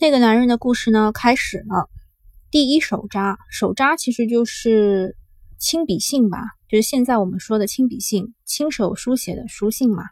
[0.00, 1.90] 那个男人的故事呢，开始了。
[2.52, 5.16] 第一手札，手札其实就是
[5.58, 10.04] 亲笔信吧，就是现在我们说的亲笔信，亲手书写的书信嘛。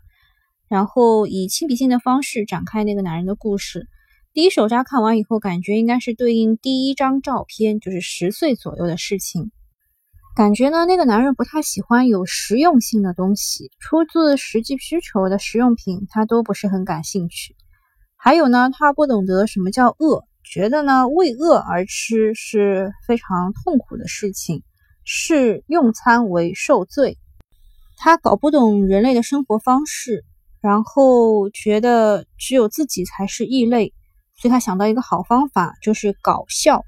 [0.66, 3.86] 然后以亲笔信的方式展开那个男人的故事。
[4.32, 9.52] 第一手札看完以后，感觉应该是对应第一张照片，就是十岁左右的事情。
[10.34, 17.54] 感觉呢，那个男人不太喜欢有实用性的东西，出自实际需求的实用品，他都不是很感兴趣。
[18.26, 24.64] 还有呢，他不懂得什么叫饿，觉得呢为饿而吃是非常痛苦的事情，
[25.04, 27.18] 视用餐为受罪。
[27.96, 30.24] 他搞不懂人类的生活方式，
[30.60, 33.94] 然后觉得只有自己才是异类，
[34.34, 36.82] 所以他想到一个好方法，就是搞笑。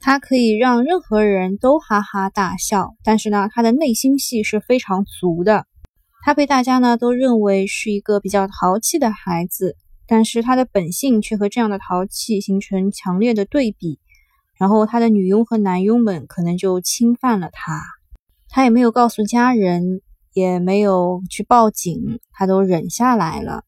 [0.00, 5.64] 他可以让任何人都哈哈大笑，但是呢，他的内心戏是非常足的。
[6.24, 9.76] 他被大家呢都认为是一个比较淘气的孩子。
[10.06, 13.98] 但是他的本性却和这样的淘气形成强烈的对比，
[14.58, 17.80] 然后他的女佣和男佣们可能就侵犯了他，
[18.48, 23.64] 他也没有告诉家人，也没有去报警，他都忍下来了。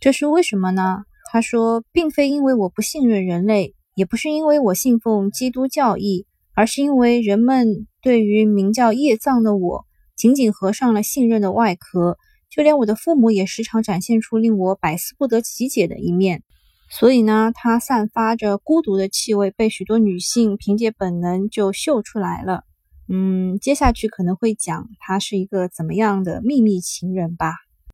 [0.00, 1.04] 这是为什么呢？
[1.30, 9.84] 他说，并非因为我不信任人类，也不是因为我信奉基督教义，而是因为人们对于名叫叶藏的我，
[10.16, 12.18] 仅仅合上了信任的外壳。
[12.54, 16.42] 就连我的父母也时常展现出令我百思不得其解的一面，
[16.90, 22.64] 所以呢，他散发着孤独的气味，被许多女性凭借本能就嗅出来了。
[23.08, 27.54] 嗯，接下去可能会讲他是一个怎么样的秘密情人吧。